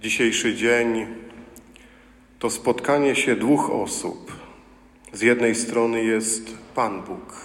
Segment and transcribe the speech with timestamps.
[0.00, 1.06] Dzisiejszy dzień
[2.38, 4.32] to spotkanie się dwóch osób.
[5.12, 7.36] Z jednej strony jest Pan Bóg,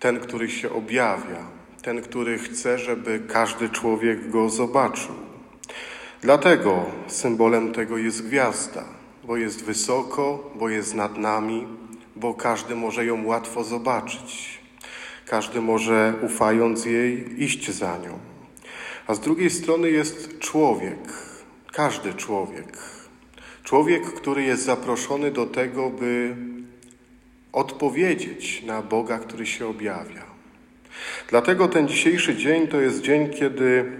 [0.00, 1.46] ten, który się objawia,
[1.82, 5.14] ten, który chce, żeby każdy człowiek go zobaczył.
[6.20, 8.84] Dlatego symbolem tego jest gwiazda,
[9.24, 11.66] bo jest wysoko, bo jest nad nami,
[12.16, 14.58] bo każdy może ją łatwo zobaczyć.
[15.26, 18.18] Każdy może, ufając jej, iść za nią.
[19.06, 21.25] A z drugiej strony jest człowiek,
[21.76, 22.78] każdy człowiek.
[23.64, 26.36] Człowiek, który jest zaproszony do tego, by
[27.52, 30.22] odpowiedzieć na Boga, który się objawia.
[31.28, 33.92] Dlatego ten dzisiejszy dzień to jest dzień, kiedy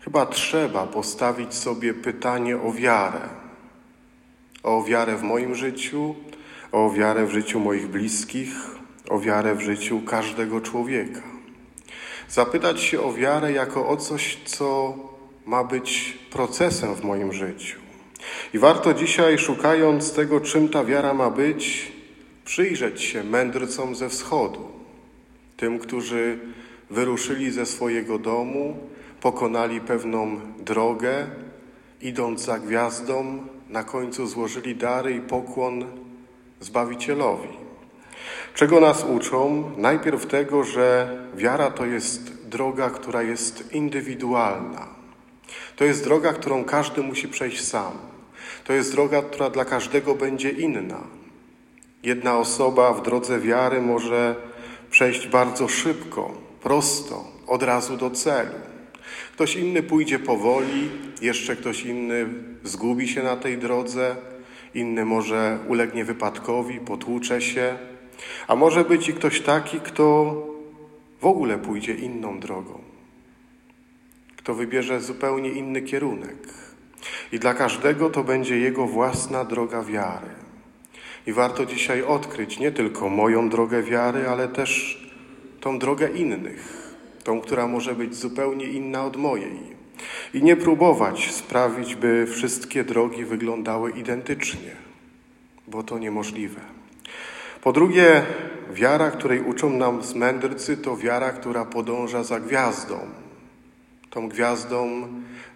[0.00, 3.20] chyba trzeba postawić sobie pytanie o wiarę.
[4.62, 6.14] O wiarę w moim życiu,
[6.72, 8.50] o wiarę w życiu moich bliskich,
[9.08, 11.22] o wiarę w życiu każdego człowieka.
[12.28, 14.96] Zapytać się o wiarę jako o coś, co
[15.46, 17.80] ma być procesem w moim życiu.
[18.54, 21.92] I warto dzisiaj, szukając tego, czym ta wiara ma być,
[22.44, 24.68] przyjrzeć się mędrcom ze wschodu,
[25.56, 26.38] tym, którzy
[26.90, 28.76] wyruszyli ze swojego domu,
[29.20, 31.26] pokonali pewną drogę,
[32.02, 35.84] idąc za gwiazdą, na końcu złożyli dary i pokłon
[36.60, 37.48] Zbawicielowi.
[38.54, 39.70] Czego nas uczą?
[39.76, 44.95] Najpierw tego, że wiara to jest droga, która jest indywidualna.
[45.76, 47.92] To jest droga, którą każdy musi przejść sam.
[48.64, 51.00] To jest droga, która dla każdego będzie inna.
[52.02, 54.36] Jedna osoba w drodze wiary może
[54.90, 58.54] przejść bardzo szybko, prosto, od razu do celu.
[59.32, 60.90] Ktoś inny pójdzie powoli,
[61.22, 62.26] jeszcze ktoś inny
[62.64, 64.16] zgubi się na tej drodze,
[64.74, 67.78] inny może ulegnie wypadkowi, potłucze się,
[68.48, 70.34] a może być i ktoś taki, kto
[71.20, 72.80] w ogóle pójdzie inną drogą,
[74.46, 76.36] kto wybierze zupełnie inny kierunek.
[77.32, 80.30] I dla każdego to będzie jego własna droga wiary.
[81.26, 85.00] I warto dzisiaj odkryć nie tylko moją drogę wiary, ale też
[85.60, 86.92] tą drogę innych,
[87.24, 89.58] tą, która może być zupełnie inna od mojej.
[90.34, 94.70] I nie próbować sprawić, by wszystkie drogi wyglądały identycznie,
[95.66, 96.60] bo to niemożliwe.
[97.62, 98.22] Po drugie,
[98.72, 103.25] wiara, której uczą nam mędrcy, to wiara, która podąża za gwiazdą.
[104.10, 105.08] Tą gwiazdą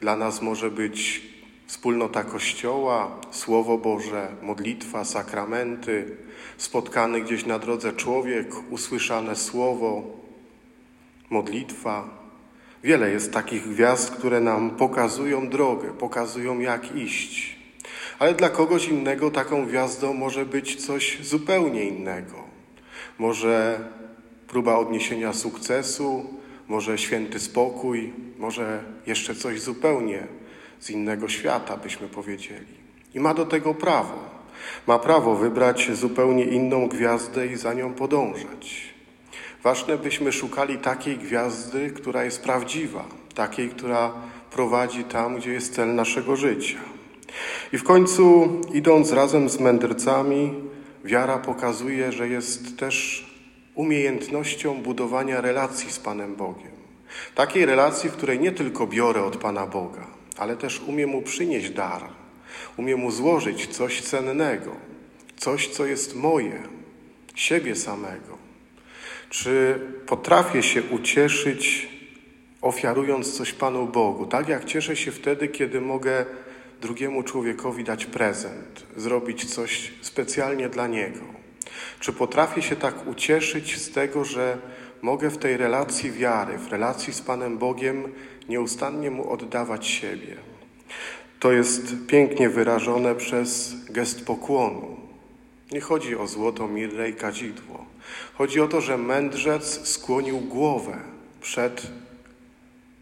[0.00, 1.22] dla nas może być
[1.66, 6.16] wspólnota Kościoła, Słowo Boże, modlitwa, sakramenty,
[6.56, 10.02] spotkany gdzieś na drodze człowiek, usłyszane słowo,
[11.30, 12.08] modlitwa.
[12.84, 17.58] Wiele jest takich gwiazd, które nam pokazują drogę, pokazują jak iść.
[18.18, 22.34] Ale dla kogoś innego taką gwiazdą może być coś zupełnie innego.
[23.18, 23.80] Może
[24.48, 26.34] próba odniesienia sukcesu,
[26.68, 30.26] może święty spokój, może jeszcze coś zupełnie
[30.80, 32.78] z innego świata, byśmy powiedzieli.
[33.14, 34.38] I ma do tego prawo.
[34.86, 38.94] Ma prawo wybrać zupełnie inną gwiazdę i za nią podążać.
[39.62, 43.04] Ważne, byśmy szukali takiej gwiazdy, która jest prawdziwa,
[43.34, 44.12] takiej, która
[44.50, 46.78] prowadzi tam, gdzie jest cel naszego życia.
[47.72, 50.54] I w końcu, idąc razem z mędrcami,
[51.04, 53.26] wiara pokazuje, że jest też
[53.74, 56.77] umiejętnością budowania relacji z Panem Bogiem.
[57.34, 61.70] Takiej relacji, w której nie tylko biorę od Pana Boga, ale też umiem Mu przynieść
[61.70, 62.02] dar,
[62.76, 64.76] umiem Mu złożyć coś cennego,
[65.36, 66.62] coś, co jest moje,
[67.34, 68.38] siebie samego.
[69.30, 71.88] Czy potrafię się ucieszyć,
[72.62, 76.24] ofiarując coś Panu Bogu, tak jak cieszę się wtedy, kiedy mogę
[76.80, 81.20] drugiemu człowiekowi dać prezent, zrobić coś specjalnie dla niego?
[82.00, 84.58] Czy potrafię się tak ucieszyć z tego, że
[85.02, 88.12] mogę w tej relacji wiary, w relacji z Panem Bogiem
[88.48, 90.36] nieustannie Mu oddawać siebie?
[91.40, 94.96] To jest pięknie wyrażone przez gest pokłonu.
[95.72, 97.86] Nie chodzi o złoto, mirrę i kadzidło.
[98.34, 100.98] Chodzi o to, że mędrzec skłonił głowę
[101.40, 101.86] przed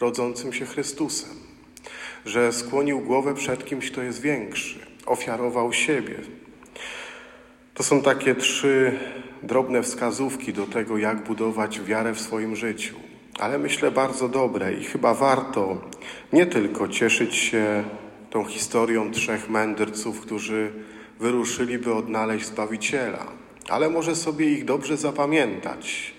[0.00, 1.36] rodzącym się Chrystusem,
[2.26, 6.14] że skłonił głowę przed kimś, kto jest większy, ofiarował siebie.
[7.80, 8.92] To są takie trzy
[9.42, 12.94] drobne wskazówki do tego, jak budować wiarę w swoim życiu,
[13.38, 15.80] ale myślę bardzo dobre i chyba warto
[16.32, 17.84] nie tylko cieszyć się
[18.30, 20.72] tą historią trzech mędrców, którzy
[21.20, 23.26] wyruszyli, by odnaleźć Zbawiciela,
[23.68, 26.14] ale może sobie ich dobrze zapamiętać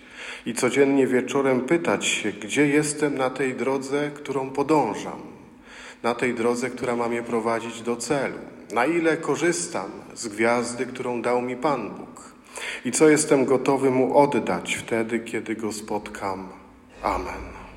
[0.45, 5.30] i codziennie wieczorem pytać się, gdzie jestem na tej drodze, którą podążam,
[6.03, 8.37] na tej drodze, która ma mnie prowadzić do celu,
[8.73, 12.31] na ile korzystam z gwiazdy, którą dał mi Pan Bóg
[12.85, 16.47] i co jestem gotowy Mu oddać wtedy, kiedy Go spotkam.
[17.03, 17.70] Amen.